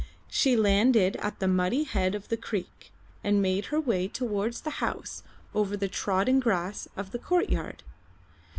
[0.31, 2.91] She landed at the muddy head of the creek
[3.23, 5.21] and made her way towards the house
[5.53, 7.83] over the trodden grass of the courtyard.